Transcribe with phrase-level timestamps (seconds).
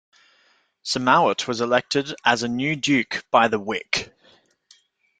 [0.83, 4.11] Siemowit was elected as new duke by the "wiec".